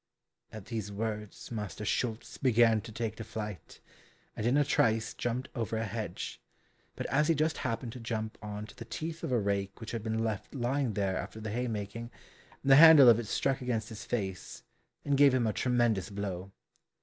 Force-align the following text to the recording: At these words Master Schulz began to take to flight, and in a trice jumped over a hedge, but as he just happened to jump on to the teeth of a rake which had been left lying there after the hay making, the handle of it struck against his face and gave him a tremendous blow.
At 0.51 0.65
these 0.65 0.91
words 0.91 1.51
Master 1.51 1.85
Schulz 1.85 2.39
began 2.39 2.81
to 2.81 2.91
take 2.91 3.17
to 3.17 3.23
flight, 3.23 3.79
and 4.35 4.47
in 4.47 4.57
a 4.57 4.65
trice 4.65 5.13
jumped 5.13 5.47
over 5.53 5.77
a 5.77 5.85
hedge, 5.85 6.41
but 6.95 7.05
as 7.05 7.27
he 7.27 7.35
just 7.35 7.57
happened 7.59 7.93
to 7.93 7.99
jump 7.99 8.35
on 8.41 8.65
to 8.65 8.75
the 8.75 8.83
teeth 8.85 9.23
of 9.23 9.31
a 9.31 9.37
rake 9.39 9.79
which 9.79 9.91
had 9.91 10.01
been 10.01 10.23
left 10.23 10.55
lying 10.55 10.93
there 10.95 11.17
after 11.17 11.39
the 11.39 11.51
hay 11.51 11.67
making, 11.67 12.09
the 12.63 12.77
handle 12.77 13.09
of 13.09 13.19
it 13.19 13.27
struck 13.27 13.61
against 13.61 13.89
his 13.89 14.03
face 14.03 14.63
and 15.05 15.17
gave 15.19 15.35
him 15.35 15.45
a 15.45 15.53
tremendous 15.53 16.09
blow. 16.09 16.51